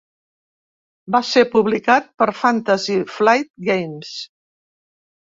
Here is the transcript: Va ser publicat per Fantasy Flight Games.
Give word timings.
Va 1.17 1.21
ser 1.33 1.43
publicat 1.57 2.09
per 2.23 2.29
Fantasy 2.41 2.99
Flight 3.19 3.55
Games. 3.71 4.19